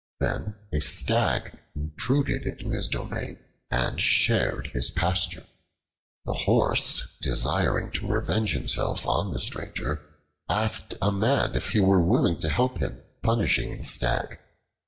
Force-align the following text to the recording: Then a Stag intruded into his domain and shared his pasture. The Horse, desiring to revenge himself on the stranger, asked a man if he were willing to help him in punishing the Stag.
Then 0.19 0.55
a 0.73 0.79
Stag 0.79 1.59
intruded 1.75 2.47
into 2.47 2.71
his 2.71 2.89
domain 2.89 3.37
and 3.69 4.01
shared 4.01 4.65
his 4.73 4.89
pasture. 4.89 5.43
The 6.25 6.33
Horse, 6.33 7.07
desiring 7.21 7.91
to 7.91 8.07
revenge 8.07 8.53
himself 8.53 9.05
on 9.05 9.31
the 9.31 9.37
stranger, 9.37 10.01
asked 10.49 10.95
a 11.03 11.11
man 11.11 11.55
if 11.55 11.69
he 11.69 11.79
were 11.81 12.01
willing 12.01 12.39
to 12.39 12.49
help 12.49 12.79
him 12.79 12.93
in 12.93 13.03
punishing 13.21 13.77
the 13.77 13.83
Stag. 13.83 14.39